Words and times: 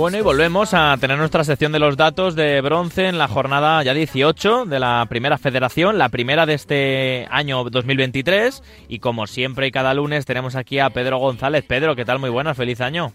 Bueno, 0.00 0.16
y 0.16 0.22
volvemos 0.22 0.72
a 0.72 0.96
tener 0.98 1.18
nuestra 1.18 1.44
sección 1.44 1.72
de 1.72 1.78
los 1.78 1.98
datos 1.98 2.34
de 2.34 2.62
bronce 2.62 3.08
en 3.08 3.18
la 3.18 3.28
jornada 3.28 3.82
ya 3.82 3.92
18 3.92 4.64
de 4.64 4.80
la 4.80 5.04
primera 5.10 5.36
federación, 5.36 5.98
la 5.98 6.08
primera 6.08 6.46
de 6.46 6.54
este 6.54 7.26
año 7.30 7.64
2023. 7.64 8.62
Y 8.88 9.00
como 9.00 9.26
siempre 9.26 9.66
y 9.66 9.70
cada 9.70 9.92
lunes 9.92 10.24
tenemos 10.24 10.56
aquí 10.56 10.78
a 10.78 10.88
Pedro 10.88 11.18
González. 11.18 11.66
Pedro, 11.68 11.96
¿qué 11.96 12.06
tal? 12.06 12.18
Muy 12.18 12.30
buenas, 12.30 12.56
feliz 12.56 12.80
año. 12.80 13.12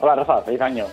Hola 0.00 0.14
Rafa, 0.14 0.42
feliz 0.42 0.60
año. 0.60 0.84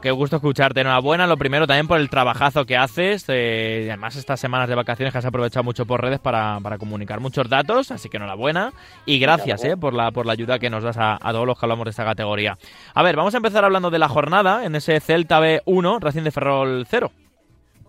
¿Qué, 0.00 0.10
gusto 0.12 0.36
escucharte. 0.36 0.82
Enhorabuena, 0.82 1.26
lo 1.26 1.36
primero 1.36 1.66
también 1.66 1.88
por 1.88 1.98
el 1.98 2.08
trabajazo 2.08 2.64
que 2.64 2.76
haces. 2.76 3.24
Eh, 3.28 3.86
además, 3.88 4.14
estas 4.14 4.38
semanas 4.38 4.68
de 4.68 4.76
vacaciones 4.76 5.12
que 5.12 5.18
has 5.18 5.24
aprovechado 5.24 5.64
mucho 5.64 5.84
por 5.84 6.00
redes 6.00 6.20
para, 6.20 6.60
comunicar 6.78 7.18
muchos 7.18 7.48
datos, 7.48 7.90
así 7.90 8.08
que 8.08 8.18
enhorabuena. 8.18 8.72
Y 9.04 9.18
gracias 9.18 9.64
eh, 9.64 9.76
por, 9.76 9.94
la, 9.94 10.12
por 10.12 10.26
la 10.26 10.34
ayuda 10.34 10.60
que 10.60 10.70
nos 10.70 10.84
das 10.84 10.96
a, 10.96 11.18
todos 11.32 11.44
los 11.44 11.58
que 11.58 11.66
hablamos 11.66 11.86
de 11.86 11.90
esta 11.90 12.04
categoría. 12.04 12.56
A 12.94 13.02
ver, 13.02 13.16
vamos 13.16 13.34
a 13.34 13.38
empezar 13.38 13.64
hablando 13.64 13.90
de 13.90 13.98
la 13.98 14.08
jornada 14.08 14.64
en 14.64 14.76
ese 14.76 15.00
Celta 15.00 15.40
B1, 15.40 16.00
Racing 16.00 16.22
de 16.22 16.30
Ferrol 16.30 16.84
0. 16.86 17.10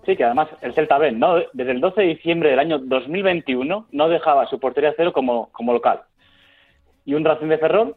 Sí, 0.08 0.16
que 0.18 0.24
además 0.24 0.50
el 0.62 0.74
Celta 0.74 0.98
B, 0.98 1.12
¿no? 1.12 1.36
desde 1.54 1.72
el 1.72 1.82
12 1.82 2.02
de 2.02 2.08
diciembre 2.08 2.50
del 2.50 2.60
año 2.60 2.80
2021, 2.80 3.88
no 3.92 4.10
dejaba 4.10 4.48
su 4.48 4.60
portería 4.60 4.94
cero 4.98 5.14
como, 5.14 5.50
como 5.52 5.72
local. 5.72 6.02
Y 7.06 7.14
un 7.14 7.24
Racing 7.24 7.48
de 7.48 7.60
Ferrol 7.60 7.96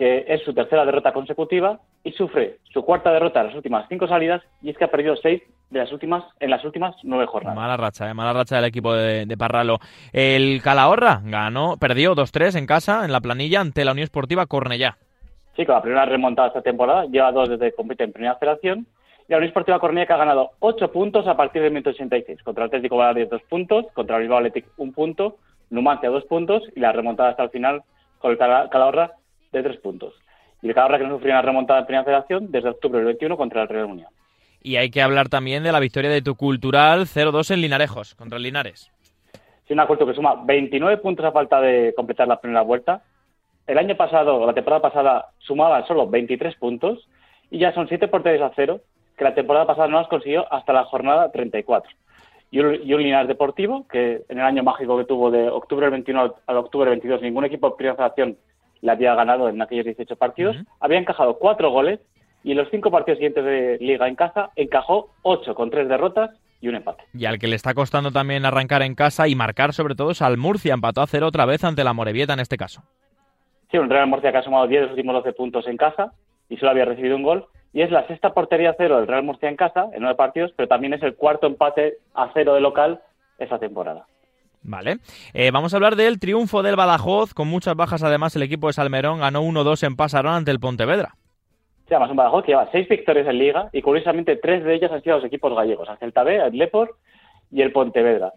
que 0.00 0.24
es 0.28 0.42
su 0.44 0.54
tercera 0.54 0.86
derrota 0.86 1.12
consecutiva 1.12 1.78
y 2.04 2.12
sufre 2.12 2.58
su 2.72 2.82
cuarta 2.82 3.12
derrota 3.12 3.40
en 3.40 3.46
las 3.48 3.56
últimas 3.56 3.86
cinco 3.88 4.06
salidas 4.06 4.42
y 4.62 4.70
es 4.70 4.78
que 4.78 4.84
ha 4.84 4.90
perdido 4.90 5.16
seis 5.16 5.42
de 5.70 5.78
las 5.78 5.92
últimas 5.92 6.24
en 6.40 6.50
las 6.50 6.64
últimas 6.64 6.96
nueve 7.02 7.26
jornadas. 7.26 7.56
Mala 7.56 7.76
racha, 7.76 8.10
eh, 8.10 8.14
mala 8.14 8.32
racha 8.32 8.56
del 8.56 8.64
equipo 8.64 8.94
de, 8.94 9.36
Parralo. 9.38 9.78
El 10.12 10.60
Calahorra 10.62 11.20
ganó, 11.24 11.76
perdió 11.78 12.14
2-3 12.14 12.58
en 12.58 12.66
casa 12.66 13.04
en 13.04 13.12
la 13.12 13.20
planilla 13.20 13.60
ante 13.60 13.84
la 13.84 13.92
Unión 13.92 14.04
Esportiva 14.04 14.46
Cornellá. 14.46 14.96
Sí, 15.56 15.64
con 15.64 15.74
la 15.74 15.82
primera 15.82 16.04
remontada 16.06 16.48
esta 16.48 16.62
temporada, 16.62 17.04
lleva 17.06 17.32
dos 17.32 17.48
desde 17.48 17.70
que 17.70 17.76
compite 17.76 18.04
en 18.04 18.12
primera 18.12 18.36
federación 18.36 18.86
y 19.28 19.32
la 19.32 19.36
Unión 19.36 19.48
Esportiva 19.48 19.78
Cornellá 19.78 20.06
que 20.06 20.12
ha 20.12 20.18
ganado 20.18 20.50
ocho 20.60 20.90
puntos 20.90 21.26
a 21.26 21.36
partir 21.36 21.62
del 21.62 21.72
186. 21.72 22.42
Contra 22.42 22.64
el 22.64 22.68
Atlético 22.68 22.96
Baleares 22.96 23.30
dos 23.30 23.42
puntos, 23.42 23.86
contra 23.92 24.16
el 24.16 24.22
Bilbao 24.22 24.38
Athletic 24.38 24.66
un 24.76 24.92
punto, 24.92 25.36
Numancia 25.70 26.10
dos 26.10 26.24
puntos 26.24 26.64
y 26.74 26.80
la 26.80 26.90
remontada 26.90 27.30
hasta 27.30 27.44
el 27.44 27.50
final 27.50 27.82
con 28.18 28.32
el 28.32 28.38
Calahorra 28.38 29.12
de 29.52 29.62
tres 29.62 29.76
puntos. 29.78 30.14
Y 30.62 30.68
el 30.68 30.74
Calahorra 30.74 30.98
que 30.98 31.04
no 31.04 31.14
sufrió 31.14 31.32
una 31.32 31.42
remontada 31.42 31.80
en 31.80 31.86
primera 31.86 32.04
federación 32.04 32.50
desde 32.50 32.68
octubre 32.68 32.98
del 32.98 33.06
21 33.06 33.36
contra 33.36 33.62
el 33.62 33.68
Real 33.68 33.86
Unión. 33.86 34.08
Y 34.62 34.76
hay 34.76 34.90
que 34.90 35.00
hablar 35.00 35.28
también 35.28 35.62
de 35.62 35.72
la 35.72 35.80
victoria 35.80 36.10
de 36.10 36.22
tu 36.22 36.34
cultural 36.34 37.06
0-2 37.06 37.52
en 37.52 37.62
Linarejos, 37.62 38.14
contra 38.14 38.36
el 38.36 38.42
Linares. 38.42 38.90
Sí, 39.66 39.72
un 39.72 39.80
acuerdo 39.80 40.06
que 40.06 40.14
suma 40.14 40.34
29 40.44 40.98
puntos 40.98 41.24
a 41.24 41.32
falta 41.32 41.60
de 41.60 41.94
completar 41.96 42.28
la 42.28 42.40
primera 42.40 42.62
vuelta. 42.62 43.02
El 43.66 43.78
año 43.78 43.96
pasado, 43.96 44.44
la 44.44 44.52
temporada 44.52 44.82
pasada, 44.82 45.28
sumaba 45.38 45.86
solo 45.86 46.08
23 46.08 46.56
puntos 46.56 47.08
y 47.50 47.58
ya 47.58 47.72
son 47.72 47.88
7 47.88 48.08
porteros 48.08 48.42
a 48.42 48.52
cero 48.54 48.80
que 49.16 49.24
la 49.24 49.34
temporada 49.34 49.66
pasada 49.66 49.88
no 49.88 49.98
las 49.98 50.08
consiguió 50.08 50.50
hasta 50.52 50.72
la 50.72 50.84
jornada 50.84 51.30
34. 51.30 51.90
Y 52.50 52.58
un, 52.58 52.80
y 52.82 52.94
un 52.94 53.02
Linares 53.02 53.28
Deportivo 53.28 53.86
que 53.86 54.24
en 54.28 54.38
el 54.38 54.44
año 54.44 54.62
mágico 54.62 54.98
que 54.98 55.04
tuvo 55.04 55.30
de 55.30 55.48
octubre 55.48 55.86
del 55.86 55.92
21 55.92 56.34
al 56.46 56.56
octubre 56.56 56.90
del 56.90 56.98
22 56.98 57.22
ningún 57.22 57.44
equipo 57.44 57.70
de 57.70 57.76
primera 57.76 57.96
federación 57.96 58.36
le 58.82 58.92
había 58.92 59.14
ganado 59.14 59.48
en 59.48 59.60
aquellos 59.60 59.84
18 59.84 60.16
partidos. 60.16 60.56
Había 60.80 60.98
encajado 60.98 61.38
cuatro 61.38 61.70
goles 61.70 62.00
y 62.42 62.52
en 62.52 62.58
los 62.58 62.68
cinco 62.70 62.90
partidos 62.90 63.18
siguientes 63.18 63.44
de 63.44 63.78
Liga 63.80 64.08
en 64.08 64.16
casa 64.16 64.50
encajó 64.56 65.10
ocho 65.22 65.54
con 65.54 65.70
tres 65.70 65.88
derrotas 65.88 66.30
y 66.60 66.68
un 66.68 66.76
empate. 66.76 67.04
Y 67.14 67.24
al 67.24 67.38
que 67.38 67.48
le 67.48 67.56
está 67.56 67.74
costando 67.74 68.10
también 68.10 68.44
arrancar 68.44 68.82
en 68.82 68.94
casa 68.94 69.28
y 69.28 69.34
marcar 69.34 69.72
sobre 69.72 69.94
todo 69.94 70.10
es 70.10 70.22
al 70.22 70.36
Murcia. 70.36 70.74
Empató 70.74 71.02
a 71.02 71.06
cero 71.06 71.26
otra 71.26 71.46
vez 71.46 71.64
ante 71.64 71.84
la 71.84 71.92
Morevieta 71.92 72.34
en 72.34 72.40
este 72.40 72.56
caso. 72.56 72.82
Sí, 73.70 73.78
un 73.78 73.88
Real 73.88 74.08
Murcia 74.08 74.32
que 74.32 74.38
ha 74.38 74.42
sumado 74.42 74.66
10 74.66 74.80
de 74.80 74.86
los 74.86 74.92
últimos 74.92 75.14
12 75.14 75.32
puntos 75.32 75.66
en 75.68 75.76
casa 75.76 76.12
y 76.48 76.56
solo 76.56 76.72
había 76.72 76.84
recibido 76.84 77.16
un 77.16 77.22
gol. 77.22 77.46
Y 77.72 77.82
es 77.82 77.90
la 77.90 78.06
sexta 78.08 78.34
portería 78.34 78.70
a 78.70 78.74
cero 78.76 78.96
del 78.96 79.06
Real 79.06 79.22
Murcia 79.22 79.48
en 79.48 79.56
casa 79.56 79.88
en 79.92 80.00
nueve 80.00 80.16
partidos, 80.16 80.52
pero 80.56 80.68
también 80.68 80.92
es 80.92 81.02
el 81.02 81.14
cuarto 81.14 81.46
empate 81.46 81.98
a 82.14 82.30
cero 82.34 82.54
de 82.54 82.60
local 82.60 83.00
esa 83.38 83.58
temporada. 83.58 84.06
Vale. 84.62 84.98
Eh, 85.32 85.50
vamos 85.50 85.72
a 85.72 85.76
hablar 85.76 85.96
del 85.96 86.18
triunfo 86.18 86.62
del 86.62 86.76
Badajoz, 86.76 87.32
con 87.32 87.48
muchas 87.48 87.74
bajas 87.74 88.02
además 88.02 88.36
el 88.36 88.42
equipo 88.42 88.66
de 88.66 88.74
Salmerón 88.74 89.20
ganó 89.20 89.42
1-2 89.42 89.86
en 89.86 89.96
Pasarón 89.96 90.34
ante 90.34 90.50
el 90.50 90.60
Pontevedra. 90.60 91.14
Sí, 91.88 91.94
además 91.94 92.10
un 92.10 92.16
Badajoz 92.16 92.44
que 92.44 92.52
lleva 92.52 92.68
seis 92.70 92.88
victorias 92.88 93.26
en 93.26 93.38
Liga 93.38 93.70
y 93.72 93.82
curiosamente 93.82 94.36
tres 94.36 94.62
de 94.64 94.74
ellas 94.74 94.92
han 94.92 95.02
sido 95.02 95.16
los 95.16 95.24
equipos 95.24 95.54
gallegos, 95.54 95.88
el 95.88 95.98
Celta 95.98 96.22
B, 96.24 96.36
el 96.36 96.56
Lepor 96.56 96.96
y 97.50 97.62
el 97.62 97.72
Pontevedra. 97.72 98.32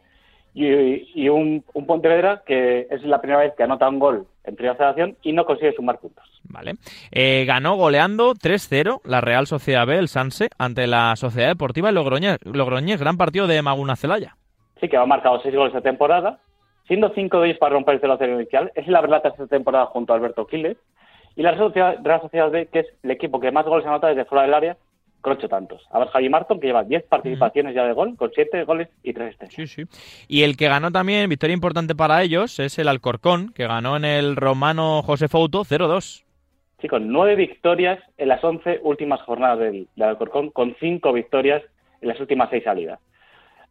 Y, 0.55 1.29
un, 1.29 1.63
Pontevedra 1.87 2.43
que 2.45 2.87
es 2.89 3.03
la 3.03 3.19
primera 3.19 3.39
vez 3.39 3.53
que 3.57 3.63
anota 3.63 3.89
un 3.89 3.97
gol 3.97 4.27
en 4.43 4.55
primera 4.55 4.75
federación 4.75 5.17
y 5.23 5.33
no 5.33 5.45
consigue 5.45 5.73
sumar 5.73 5.99
puntos. 5.99 6.23
Vale. 6.43 6.75
Eh, 7.11 7.43
ganó 7.45 7.75
goleando 7.75 8.33
3-0 8.35 9.01
la 9.03 9.19
Real 9.19 9.47
Sociedad 9.47 9.87
B, 9.87 9.97
el 9.97 10.09
Sanse, 10.09 10.49
ante 10.57 10.85
la 10.85 11.15
Sociedad 11.15 11.49
Deportiva 11.49 11.91
Logroñés. 11.91 12.37
Logroñés, 12.43 12.99
gran 12.99 13.17
partido 13.17 13.47
de 13.47 13.61
Maguna 13.61 13.95
Celaya 13.95 14.37
sí 14.79 14.89
que 14.89 14.97
ha 14.97 15.05
marcado 15.05 15.41
seis 15.41 15.55
goles 15.55 15.73
de 15.73 15.81
temporada, 15.81 16.39
siendo 16.87 17.13
cinco 17.13 17.39
de 17.39 17.49
ellos 17.49 17.59
para 17.59 17.73
romper 17.73 17.95
el 17.95 18.01
0-0 18.01 18.35
inicial. 18.35 18.71
Es 18.75 18.87
la 18.87 19.01
verdad 19.01 19.21
esta 19.25 19.47
temporada 19.47 19.85
junto 19.87 20.13
a 20.13 20.15
Alberto 20.15 20.47
Quiles. 20.47 20.77
Y 21.35 21.41
la 21.41 21.51
Real 21.51 22.21
Sociedad 22.21 22.51
B, 22.51 22.67
que 22.67 22.79
es 22.79 22.87
el 23.01 23.11
equipo 23.11 23.39
que 23.39 23.51
más 23.51 23.65
goles 23.65 23.87
anota 23.87 24.07
desde 24.07 24.25
fuera 24.25 24.43
del 24.43 24.53
área, 24.53 24.77
con 25.21 25.33
ocho 25.33 25.47
tantos. 25.47 25.81
A 25.89 25.99
ver, 25.99 26.09
Javi 26.09 26.29
Marton, 26.29 26.59
que 26.59 26.67
lleva 26.67 26.83
diez 26.83 27.03
participaciones 27.05 27.73
ya 27.73 27.85
de 27.85 27.93
gol, 27.93 28.15
con 28.17 28.31
siete 28.35 28.65
goles 28.65 28.89
y 29.01 29.13
tres 29.13 29.35
Sí, 29.49 29.65
sí. 29.65 29.83
Y 30.27 30.43
el 30.43 30.57
que 30.57 30.67
ganó 30.67 30.91
también, 30.91 31.29
victoria 31.29 31.53
importante 31.53 31.95
para 31.95 32.21
ellos, 32.21 32.59
es 32.59 32.77
el 32.77 32.87
Alcorcón, 32.87 33.51
que 33.53 33.65
ganó 33.65 33.95
en 33.95 34.05
el 34.05 34.35
romano 34.35 35.01
José 35.01 35.27
Fouto 35.27 35.63
0-2. 35.63 36.23
Sí, 36.81 36.87
con 36.87 37.07
nueve 37.07 37.35
victorias 37.35 37.99
en 38.17 38.27
las 38.27 38.43
once 38.43 38.79
últimas 38.83 39.21
jornadas 39.21 39.59
del, 39.59 39.87
del 39.95 40.09
Alcorcón, 40.09 40.51
con 40.51 40.75
cinco 40.79 41.13
victorias 41.13 41.63
en 42.01 42.09
las 42.09 42.19
últimas 42.19 42.49
seis 42.51 42.65
salidas 42.65 42.99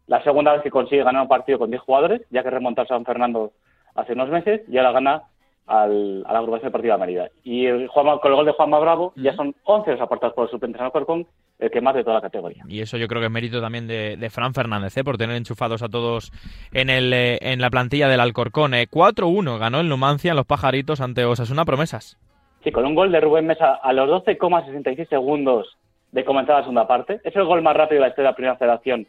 la 0.07 0.23
segunda 0.23 0.53
vez 0.53 0.63
que 0.63 0.71
consigue 0.71 1.05
ganar 1.05 1.23
un 1.23 1.29
partido 1.29 1.59
con 1.59 1.71
10 1.71 1.83
jugadores, 1.83 2.23
ya 2.31 2.43
que 2.43 2.51
remontó 2.51 2.83
a 2.83 2.87
San 2.87 3.05
Fernando 3.05 3.53
hace 3.95 4.13
unos 4.13 4.31
meses, 4.31 4.63
y 4.69 4.79
ahora 4.79 4.93
gana 4.93 5.23
al, 5.67 6.25
a 6.27 6.33
la 6.33 6.39
agrupación 6.41 6.69
deportiva 6.69 6.95
de 6.95 7.01
Mérida. 7.01 7.31
Y 7.45 7.67
el 7.67 7.89
con 7.89 8.07
el 8.09 8.35
gol 8.35 8.47
de 8.47 8.53
Juanma 8.53 8.79
Bravo 8.79 9.13
ya 9.17 9.35
son 9.35 9.55
11 9.65 9.93
los 9.93 10.01
aportados 10.01 10.35
por 10.35 10.45
el 10.45 10.51
suplente 10.51 10.79
San 10.79 10.87
Alcorcón, 10.87 11.27
el 11.59 11.71
que 11.71 11.81
más 11.81 11.95
de 11.95 12.03
toda 12.03 12.17
la 12.17 12.21
categoría. 12.21 12.65
Y 12.69 12.81
eso 12.81 12.97
yo 12.97 13.07
creo 13.07 13.21
que 13.21 13.27
es 13.27 13.33
mérito 13.33 13.61
también 13.61 13.87
de, 13.87 14.31
Fran 14.31 14.55
Fernández, 14.55 14.97
¿eh? 14.97 15.05
por 15.05 15.19
tener 15.19 15.37
enchufados 15.37 15.83
a 15.83 15.89
todos 15.89 16.33
en, 16.73 16.91
el, 16.91 17.13
eh, 17.13 17.39
en 17.41 17.61
la 17.61 17.71
plantilla 17.71 18.09
del 18.09 18.21
Alcorcón. 18.21 18.73
4-1 18.73 19.55
eh, 19.55 19.59
ganó 19.59 19.81
el 19.81 19.89
Numancia 19.89 20.31
en 20.31 20.37
los 20.37 20.47
pajaritos 20.47 21.01
ante 21.01 21.25
Osasuna 21.25 21.65
Promesas. 21.65 22.19
Sí, 22.65 22.71
con 22.71 22.85
un 22.85 22.95
gol 22.95 23.11
de 23.11 23.21
Rubén 23.21 23.47
Mesa 23.47 23.75
a 23.75 23.93
los 23.93 24.09
12,66 24.25 25.09
segundos 25.09 25.77
de 26.13 26.25
comenzar 26.25 26.57
la 26.57 26.63
segunda 26.63 26.87
parte. 26.87 27.21
Es 27.25 27.35
el 27.35 27.45
gol 27.45 27.63
más 27.63 27.77
rápido 27.77 28.01
de 28.01 28.07
la 28.07 28.09
historia 28.09 28.29
de 28.29 28.33
la 28.33 28.37
primera 28.37 28.57
federación 28.57 29.07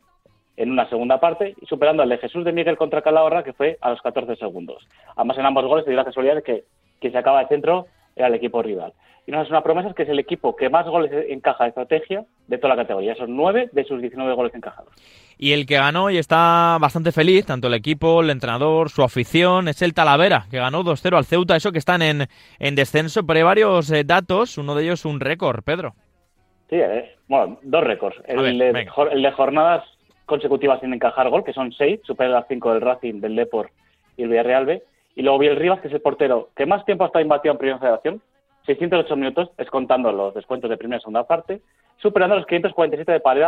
en 0.58 0.72
una 0.72 0.88
segunda 0.90 1.20
parte 1.20 1.56
y 1.60 1.66
superando 1.66 2.04
al 2.04 2.10
de 2.10 2.18
Jesús 2.18 2.46
de 2.46 2.52
Miguel 2.52 2.78
contra 2.78 3.02
Calahorra, 3.02 3.44
que 3.44 3.54
fue 3.54 3.78
a 3.82 3.90
los 3.90 4.02
14 4.02 4.36
segundos. 4.36 4.88
Además, 5.16 5.38
en 5.38 5.46
ambos 5.46 5.66
goles 5.66 5.86
se 5.86 5.92
dio 5.92 5.98
la 5.98 6.06
casualidad 6.06 6.36
de 6.36 6.44
que 6.44 6.64
quien 7.00 7.14
se 7.14 7.20
acaba 7.20 7.40
de 7.42 7.48
centro 7.48 7.88
era 8.16 8.28
el 8.28 8.36
equipo 8.36 8.62
rival. 8.62 8.94
Y 9.26 9.32
no 9.32 9.42
es 9.42 9.50
una 9.50 9.64
promesa 9.64 9.88
es 9.88 9.96
que 9.96 10.04
es 10.04 10.10
el 10.10 10.20
equipo 10.20 10.56
que 10.56 10.70
más 10.70 10.86
goles 10.86 11.12
encaja 11.30 11.64
de 11.64 11.70
estrategia 11.70 12.26
de 12.48 12.58
toda 12.58 12.76
la 12.76 12.82
categoría. 12.82 13.16
Son 13.16 13.36
nueve 13.36 13.70
de 13.72 13.86
sus 13.86 14.02
19 14.02 14.34
goles 14.34 14.54
encajados. 14.54 14.92
Y 15.38 15.54
el 15.54 15.66
que 15.66 15.76
ganó 15.76 16.10
y 16.10 16.18
está 16.18 16.78
bastante 16.80 17.14
feliz, 17.14 17.46
tanto 17.46 17.68
el 17.68 17.74
equipo, 17.74 18.22
el 18.22 18.30
entrenador, 18.30 18.90
su 18.90 19.02
afición, 19.02 19.70
es 19.70 19.82
el 19.82 19.94
Talavera, 19.94 20.46
que 20.52 20.58
ganó 20.58 20.84
2-0 20.84 21.16
al 21.16 21.26
Ceuta. 21.26 21.56
Eso 21.56 21.72
que 21.72 21.80
están 21.80 22.02
en, 22.02 22.28
en 22.60 22.76
descenso, 22.76 23.26
pero 23.26 23.38
hay 23.38 23.44
varios 23.44 23.90
eh, 23.92 24.04
datos, 24.04 24.58
uno 24.58 24.76
de 24.76 24.84
ellos 24.84 25.06
un 25.06 25.22
récord, 25.22 25.64
Pedro. 25.64 25.94
Sí, 26.70 26.76
eh, 26.76 27.16
bueno, 27.28 27.60
dos 27.64 27.84
récords. 27.84 28.18
El, 28.26 28.62
el 28.62 29.22
de 29.22 29.32
jornadas 29.32 29.86
consecutivas 30.26 30.80
sin 30.80 30.94
encajar 30.94 31.30
gol, 31.30 31.44
que 31.44 31.54
son 31.54 31.72
seis, 31.72 32.00
supera 32.04 32.30
las 32.30 32.48
cinco 32.48 32.72
del 32.72 32.82
Racing, 32.82 33.20
del 33.20 33.36
Depor 33.36 33.72
y 34.18 34.24
el 34.24 34.30
Villarreal 34.30 34.66
B. 34.66 34.84
Y 35.16 35.22
luego 35.22 35.40
vi 35.40 35.48
el 35.48 35.58
Rivas, 35.58 35.80
que 35.82 35.88
es 35.88 35.94
el 35.94 36.02
portero 36.02 36.50
que 36.56 36.66
más 36.66 36.86
tiempo 36.86 37.04
ha 37.04 37.08
estado 37.08 37.24
imbatido 37.24 37.52
en 37.52 37.58
primera 37.58 37.80
federación, 37.80 38.22
608 38.66 39.16
minutos, 39.16 39.50
es 39.58 39.70
contando 39.70 40.12
los 40.12 40.34
descuentos 40.34 40.70
de 40.70 40.78
primera 40.78 40.98
y 40.98 41.02
segunda 41.02 41.26
parte, 41.26 41.62
superando 41.98 42.36
los 42.36 42.46
547 42.46 43.12
de 43.12 43.20
pared 43.20 43.48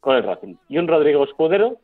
con 0.00 0.16
el 0.16 0.22
Racing. 0.22 0.56
Y 0.68 0.78
un 0.78 0.88
Rodrigo 0.88 1.24
Escudero, 1.24 1.76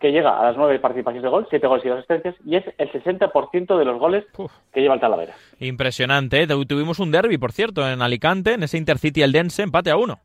que 0.00 0.10
llega 0.10 0.38
a 0.38 0.44
las 0.44 0.56
nueve 0.56 0.78
participaciones 0.78 1.22
de 1.22 1.28
gol, 1.28 1.46
siete 1.48 1.66
goles 1.66 1.84
y 1.84 1.88
dos 1.88 1.98
asistencias, 1.98 2.34
y 2.44 2.56
es 2.56 2.64
el 2.78 2.90
60% 2.90 3.78
de 3.78 3.84
los 3.84 3.98
goles 3.98 4.24
que 4.72 4.80
lleva 4.80 4.94
el 4.94 5.00
Talavera. 5.00 5.34
Impresionante. 5.60 6.42
¿eh? 6.42 6.46
Tuvimos 6.46 6.98
un 6.98 7.12
derby, 7.12 7.38
por 7.38 7.52
cierto, 7.52 7.88
en 7.88 8.02
Alicante, 8.02 8.54
en 8.54 8.64
ese 8.64 8.78
Intercity 8.78 9.22
Eldense, 9.22 9.62
empate 9.62 9.90
a 9.90 9.96
uno. 9.96 10.18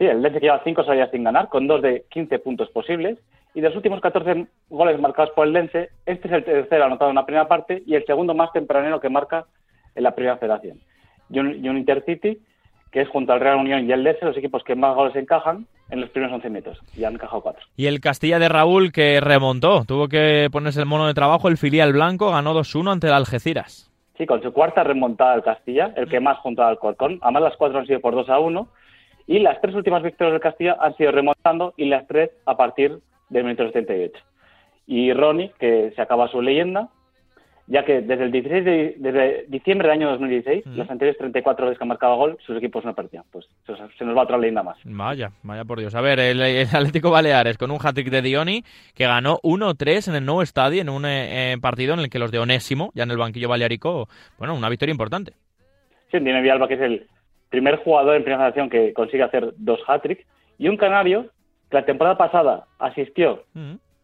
Sí, 0.00 0.06
el 0.06 0.22
Lense 0.22 0.40
lleva 0.40 0.62
cinco 0.64 0.82
salidas 0.82 1.10
sin 1.10 1.24
ganar, 1.24 1.50
con 1.50 1.66
dos 1.66 1.82
de 1.82 2.06
15 2.08 2.38
puntos 2.38 2.70
posibles. 2.70 3.18
Y 3.52 3.60
de 3.60 3.68
los 3.68 3.76
últimos 3.76 4.00
14 4.00 4.46
goles 4.70 4.98
marcados 4.98 5.30
por 5.34 5.46
el 5.46 5.52
Lense, 5.52 5.90
este 6.06 6.26
es 6.26 6.32
el 6.32 6.44
tercero 6.44 6.86
anotado 6.86 7.10
en 7.10 7.16
la 7.16 7.26
primera 7.26 7.46
parte 7.46 7.82
y 7.84 7.94
el 7.96 8.06
segundo 8.06 8.34
más 8.34 8.50
tempranero 8.50 8.98
que 8.98 9.10
marca 9.10 9.44
en 9.94 10.02
la 10.02 10.14
primera 10.14 10.38
federación. 10.38 10.78
Y 11.28 11.38
un, 11.38 11.76
Intercity, 11.76 12.38
que 12.90 13.02
es 13.02 13.10
junto 13.10 13.34
al 13.34 13.40
Real 13.40 13.58
Unión 13.58 13.86
y 13.86 13.92
el 13.92 14.02
Lense 14.02 14.24
los 14.24 14.38
equipos 14.38 14.64
que 14.64 14.74
más 14.74 14.94
goles 14.94 15.14
encajan 15.16 15.66
en 15.90 16.00
los 16.00 16.08
primeros 16.08 16.34
11 16.36 16.48
metros. 16.48 16.80
Y 16.96 17.04
han 17.04 17.12
encajado 17.12 17.42
cuatro. 17.42 17.66
Y 17.76 17.84
el 17.84 18.00
Castilla 18.00 18.38
de 18.38 18.48
Raúl, 18.48 18.92
que 18.92 19.20
remontó, 19.20 19.84
tuvo 19.84 20.08
que 20.08 20.48
ponerse 20.50 20.80
el 20.80 20.86
mono 20.86 21.08
de 21.08 21.14
trabajo, 21.14 21.48
el 21.48 21.58
filial 21.58 21.92
blanco, 21.92 22.30
ganó 22.30 22.54
2-1 22.54 22.90
ante 22.90 23.08
el 23.08 23.12
Algeciras. 23.12 23.92
Sí, 24.16 24.24
con 24.24 24.40
su 24.40 24.50
cuarta 24.54 24.82
remontada 24.82 25.34
al 25.34 25.42
Castilla, 25.42 25.92
el 25.94 26.08
que 26.08 26.20
más 26.20 26.38
junto 26.38 26.62
al 26.62 26.78
Corcón. 26.78 27.18
Además, 27.20 27.42
las 27.42 27.56
cuatro 27.58 27.80
han 27.80 27.86
sido 27.86 28.00
por 28.00 28.14
2 28.14 28.30
a 28.30 28.38
1 28.38 28.66
Y 29.30 29.38
las 29.38 29.60
tres 29.60 29.76
últimas 29.76 30.02
victorias 30.02 30.32
del 30.32 30.40
Castilla 30.40 30.76
han 30.80 30.96
sido 30.96 31.12
remontando 31.12 31.72
y 31.76 31.84
las 31.84 32.04
tres 32.08 32.30
a 32.46 32.56
partir 32.56 32.98
del 33.28 33.44
minuto 33.44 33.64
78. 33.64 34.18
Y 34.88 35.12
Ronnie, 35.12 35.52
que 35.60 35.92
se 35.94 36.02
acaba 36.02 36.26
su 36.26 36.42
leyenda, 36.42 36.88
ya 37.68 37.84
que 37.84 38.00
desde 38.00 38.24
el 38.24 38.32
16 38.32 38.64
de, 38.64 38.94
desde 38.98 39.44
diciembre 39.46 39.86
del 39.86 39.98
año 39.98 40.10
2016, 40.10 40.66
los 40.74 40.90
anteriores 40.90 41.16
34 41.16 41.64
veces 41.64 41.78
que 41.78 41.84
han 41.84 41.88
marcado 41.90 42.16
gol, 42.16 42.38
sus 42.44 42.56
equipos 42.56 42.84
no 42.84 42.92
perdían. 42.92 43.22
Pues 43.30 43.46
se, 43.96 44.04
nos 44.04 44.16
va 44.16 44.22
otra 44.22 44.36
leyenda 44.36 44.64
más. 44.64 44.78
Vaya, 44.82 45.30
vaya 45.44 45.64
por 45.64 45.78
Dios. 45.78 45.94
A 45.94 46.00
ver, 46.00 46.18
el, 46.18 46.42
Atlético 46.72 47.12
Baleares 47.12 47.56
con 47.56 47.70
un 47.70 47.78
hat-trick 47.80 48.10
de 48.10 48.22
Dioni 48.22 48.64
que 48.96 49.04
ganó 49.06 49.38
1-3 49.44 50.08
en 50.08 50.16
el 50.16 50.26
nuevo 50.26 50.42
estadio 50.42 50.82
en 50.82 50.88
un 50.88 51.04
eh, 51.06 51.56
partido 51.62 51.94
en 51.94 52.00
el 52.00 52.10
que 52.10 52.18
los 52.18 52.32
de 52.32 52.40
Onésimo, 52.40 52.90
ya 52.96 53.04
en 53.04 53.12
el 53.12 53.16
banquillo 53.16 53.48
balearico, 53.48 54.08
bueno, 54.38 54.56
una 54.56 54.68
victoria 54.68 54.90
importante. 54.90 55.34
Sí, 56.10 56.18
tiene 56.18 56.42
Vialba, 56.42 56.66
que 56.66 56.74
es 56.74 56.80
el 56.80 57.06
primer 57.50 57.76
jugador 57.76 58.16
en 58.16 58.22
primera 58.22 58.38
generación 58.38 58.70
que 58.70 58.94
consigue 58.94 59.22
hacer 59.22 59.52
dos 59.56 59.80
hat-tricks, 59.86 60.24
y 60.58 60.68
un 60.68 60.76
canario 60.76 61.26
que 61.70 61.76
la 61.76 61.84
temporada 61.84 62.16
pasada 62.16 62.66
asistió 62.78 63.44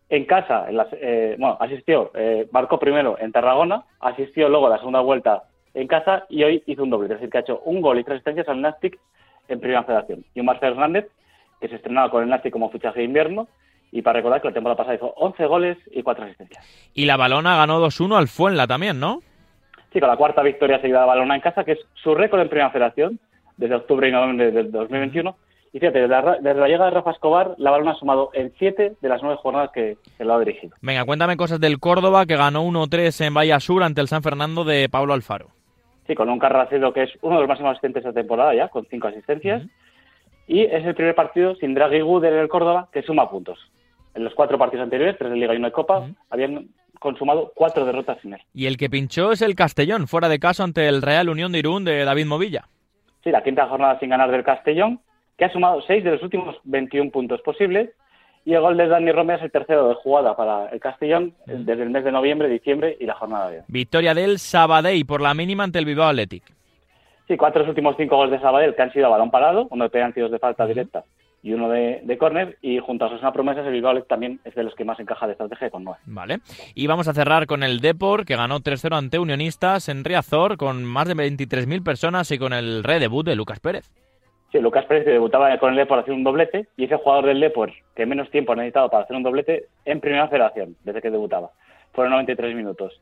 en 0.09 0.25
casa, 0.25 0.67
en 0.69 0.81
eh, 1.01 1.37
bueno, 1.39 1.57
asistió, 1.61 2.11
eh, 2.15 2.49
marcó 2.53 2.79
primero 2.79 3.17
en 3.19 3.33
Tarragona, 3.33 3.85
asistió 4.01 4.49
luego 4.49 4.67
a 4.67 4.71
la 4.71 4.79
segunda 4.79 5.01
vuelta 5.01 5.45
en 5.75 5.87
casa 5.89 6.25
y 6.29 6.45
hoy 6.45 6.63
hizo 6.67 6.83
un 6.83 6.91
doble, 6.91 7.07
es 7.07 7.15
decir, 7.15 7.29
que 7.29 7.39
ha 7.39 7.41
hecho 7.41 7.61
un 7.65 7.81
gol 7.81 7.99
y 7.99 8.05
tres 8.05 8.17
asistencias 8.17 8.49
al 8.49 8.61
Nastic 8.61 8.99
en 9.49 9.61
Primera 9.61 9.83
Federación. 9.83 10.25
Y 10.35 10.41
un 10.41 10.47
Marcelo 10.47 10.73
Hernández, 10.73 11.09
que 11.61 11.69
se 11.69 11.77
estrenaba 11.77 12.11
con 12.11 12.23
el 12.23 12.29
Nastic 12.29 12.53
como 12.53 12.71
fichaje 12.71 13.01
de 13.01 13.05
invierno, 13.05 13.49
y 13.93 14.03
para 14.03 14.19
recordar 14.19 14.41
que 14.41 14.49
la 14.49 14.55
temporada 14.55 14.77
pasada 14.77 14.97
hizo 14.97 15.13
11 15.17 15.47
goles 15.47 15.79
y 15.91 16.03
cuatro 16.03 16.25
asistencias. 16.25 16.65
Y 16.95 17.05
la 17.05 17.17
Balona 17.17 17.57
ganó 17.57 17.81
2-1 17.81 18.17
al 18.17 18.29
Fuenla 18.29 18.67
también, 18.67 18.99
¿no? 19.01 19.23
Sí, 19.93 20.01
con 20.01 20.09
la 20.09 20.17
cuarta 20.17 20.43
victoria 20.43 20.81
seguida 20.81 21.01
de 21.01 21.07
Balona 21.07 21.35
en 21.35 21.41
casa, 21.41 21.65
que 21.65 21.73
es 21.73 21.79
su 21.95 22.15
récord 22.15 22.41
en 22.41 22.49
Primera 22.49 22.71
Federación 22.71 23.19
desde 23.57 23.75
octubre 23.75 24.09
y 24.09 24.13
noviembre 24.13 24.51
del 24.53 24.71
2021 24.71 25.37
y 25.77 25.79
fíjate, 25.79 26.09
desde 26.09 26.55
la, 26.55 26.69
llegada 26.69 26.87
de 26.87 26.91
Rafa 26.91 27.11
Escobar, 27.11 27.55
la 27.59 27.71
Balona 27.71 27.91
ha 27.91 27.97
sumado 27.97 28.31
en 28.33 28.51
siete 28.59 28.95
de 28.99 29.09
las 29.11 29.23
nueve 29.23 29.39
jornadas 29.43 29.73
que, 29.75 29.99
se 30.17 30.25
lo 30.25 30.33
ha 30.33 30.39
dirigido. 30.39 30.75
Venga, 30.81 31.05
cuéntame 31.05 31.37
cosas 31.37 31.61
del 31.61 31.79
Córdoba, 31.79 32.25
que 32.25 32.35
ganó 32.35 32.65
1-3 32.65 33.27
en 33.27 33.35
Bahía 33.35 33.61
Sur 33.61 33.83
ante 33.83 34.01
el 34.01 34.09
San 34.09 34.23
Fernando 34.23 34.65
de 34.65 34.89
Pablo 34.89 35.13
Alfaro. 35.13 35.49
Sí, 36.07 36.15
con 36.15 36.31
un 36.31 36.39
Carracedo 36.39 36.95
que 36.95 37.03
es 37.03 37.11
uno 37.21 37.35
de 37.35 37.41
los 37.43 37.49
máximos 37.49 37.73
asistentes 37.73 38.05
de 38.05 38.09
la 38.09 38.15
temporada 38.15 38.55
ya, 38.55 38.69
con 38.69 38.87
cinco 38.87 39.09
asistencias. 39.09 39.65
Y 40.47 40.63
es 40.63 40.83
el 40.83 40.95
primer 40.95 41.15
partido 41.15 41.57
sin 41.57 41.75
Draghi 41.75 42.01
Guder 42.01 42.33
en 42.33 42.39
el 42.39 42.49
Córdoba 42.49 42.89
que 42.91 43.03
suma 43.03 43.29
puntos. 43.29 43.59
En 44.15 44.25
los 44.25 44.35
cuatro 44.35 44.57
partidos 44.57 44.85
anteriores, 44.85 45.19
tres 45.19 45.31
de 45.31 45.37
Liga 45.37 45.53
y 45.53 45.59
uno 45.59 45.67
de 45.67 45.73
Copa, 45.73 46.09
habían 46.31 46.69
consumado 47.01 47.53
cuatro 47.55 47.85
derrotas 47.85 48.19
sin 48.23 48.33
él. 48.33 48.41
Y 48.55 48.65
el 48.65 48.79
que 48.79 48.89
pinchó 48.89 49.33
es 49.33 49.43
el 49.43 49.55
Castellón, 49.55 50.09
fuera 50.09 50.31
de 50.31 50.39
caso 50.39 50.65
ante 50.65 50.89
el 50.89 51.03
Real 51.03 51.29
Unión 51.29 51.53
de 51.53 51.59
Irún 51.59 51.85
de 51.85 52.03
David 52.03 52.25
Movilla. 52.25 52.69
Sí, 53.27 53.33
la 53.33 53.43
quinta 53.43 53.67
jornada 53.67 53.99
sin 53.99 54.11
ganar 54.11 54.31
del 54.31 54.45
Castellón, 54.45 55.01
que 55.37 55.47
ha 55.47 55.51
sumado 55.51 55.83
6 55.83 56.05
de 56.05 56.13
los 56.13 56.23
últimos 56.23 56.55
21 56.63 57.11
puntos 57.11 57.41
posibles. 57.41 57.91
Y 58.45 58.55
el 58.55 58.61
gol 58.61 58.77
de 58.77 58.87
Dani 58.87 59.11
Romeo 59.11 59.37
es 59.37 59.43
el 59.43 59.51
tercero 59.51 59.89
de 59.89 59.97
jugada 59.97 60.37
para 60.37 60.69
el 60.69 60.79
Castellón 60.79 61.35
desde 61.45 61.83
el 61.83 61.91
mes 61.91 62.05
de 62.05 62.13
noviembre, 62.13 62.49
diciembre 62.49 62.97
y 63.01 63.05
la 63.05 63.15
jornada 63.15 63.51
de 63.51 63.59
hoy. 63.59 63.65
Victoria 63.67 64.15
del 64.15 64.39
Sabadell 64.39 65.05
por 65.05 65.21
la 65.21 65.35
mínima 65.35 65.65
ante 65.65 65.81
el 65.81 65.87
Bilbao 65.87 66.07
Athletic. 66.07 66.45
Sí, 67.27 67.37
cuatro 67.37 67.63
de 67.63 67.67
los 67.67 67.71
últimos 67.71 67.97
cinco 67.97 68.15
goles 68.15 68.31
de 68.31 68.39
Sabadell 68.39 68.77
que 68.77 68.83
han 68.83 68.93
sido 68.93 69.07
a 69.07 69.09
balón 69.09 69.33
parado, 69.33 69.67
uno 69.73 69.83
de 69.83 69.91
penaltis 69.91 70.31
de 70.31 70.39
falta 70.39 70.65
directa 70.65 71.03
y 71.43 71.53
uno 71.53 71.69
de, 71.69 72.01
de 72.03 72.19
córner. 72.19 72.59
Y 72.61 72.79
junto 72.79 73.05
a 73.05 73.11
sus 73.11 73.21
promesas, 73.33 73.67
el 73.67 73.73
Bilbao 73.73 74.03
también 74.03 74.41
es 74.45 74.55
de 74.55 74.65
los 74.65 74.75
que 74.75 74.85
más 74.85 74.99
encaja 74.99 75.27
de 75.27 75.33
estrategia 75.33 75.71
con 75.71 75.85
nueve. 75.85 76.01
Vale. 76.07 76.39
Y 76.75 76.87
vamos 76.87 77.09
a 77.09 77.15
cerrar 77.15 77.47
con 77.47 77.63
el 77.63 77.81
Depor, 77.81 78.25
que 78.25 78.37
ganó 78.37 78.61
3-0 78.61 78.97
ante 78.97 79.19
Unionistas 79.19 79.89
en 79.89 80.05
Riazor, 80.05 80.57
con 80.57 80.85
más 80.85 81.09
de 81.09 81.15
23.000 81.15 81.85
personas 81.85 82.31
y 82.31 82.39
con 82.39 82.53
el 82.53 82.83
re-debut 82.83 83.25
de 83.25 83.37
Lucas 83.37 83.61
Pérez. 83.61 83.91
Sí, 84.53 84.59
Lucas 84.61 84.85
Pérez 84.87 85.05
debutaba 85.05 85.57
con 85.59 85.71
el 85.71 85.77
Depor 85.77 85.99
hacer 85.99 86.15
un 86.15 86.25
doblete 86.25 86.69
y 86.77 86.85
ese 86.85 86.97
jugador 86.97 87.27
del 87.27 87.41
Depor 87.41 87.73
que 87.95 88.07
menos 88.07 88.31
tiempo 88.31 88.53
ha 88.53 88.57
necesitado 88.57 88.91
para 88.91 89.05
hacer 89.05 89.17
un 89.17 89.23
doblete 89.23 89.67
en 89.85 90.01
primera 90.01 90.29
federación, 90.29 90.77
desde 90.85 91.03
que 91.03 91.11
debutaba. 91.11 91.51
Fueron 91.93 92.13
93 92.13 92.55
minutos. 92.55 93.01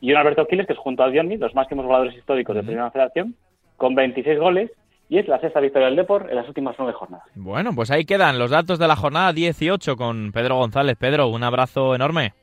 Y 0.00 0.12
un 0.12 0.18
Alberto 0.18 0.46
Quiles, 0.46 0.66
que 0.66 0.74
es 0.74 0.78
junto 0.78 1.02
a 1.02 1.10
Diony, 1.10 1.36
los 1.36 1.54
máximos 1.54 1.84
jugadores 1.84 2.14
históricos 2.16 2.54
de 2.54 2.62
primera 2.62 2.90
federación, 2.90 3.34
con 3.76 3.94
26 3.94 4.38
goles 4.38 4.70
y 5.08 5.18
es 5.18 5.28
la 5.28 5.40
sexta 5.40 5.60
victoria 5.60 5.86
del 5.86 5.96
Depor 5.96 6.26
en 6.28 6.36
las 6.36 6.46
últimas 6.48 6.74
nueve 6.78 6.92
jornadas. 6.92 7.26
Bueno, 7.34 7.72
pues 7.74 7.90
ahí 7.90 8.04
quedan 8.04 8.38
los 8.38 8.50
datos 8.50 8.78
de 8.78 8.86
la 8.86 8.96
jornada 8.96 9.32
18 9.32 9.96
con 9.96 10.32
Pedro 10.32 10.56
González. 10.56 10.96
Pedro, 10.98 11.28
un 11.28 11.42
abrazo 11.42 11.94
enorme. 11.94 12.34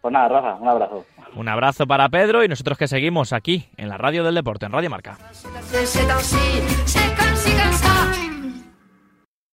Pues 0.00 0.12
nada, 0.12 0.28
Rafa, 0.28 0.54
un 0.54 0.68
abrazo. 0.68 1.04
Un 1.36 1.48
abrazo 1.48 1.86
para 1.86 2.08
Pedro 2.08 2.42
y 2.42 2.48
nosotros 2.48 2.76
que 2.78 2.88
seguimos 2.88 3.32
aquí 3.32 3.68
en 3.76 3.88
la 3.88 3.96
radio 3.96 4.24
del 4.24 4.34
deporte, 4.34 4.66
en 4.66 4.72
Radio 4.72 4.90
Marca. 4.90 5.18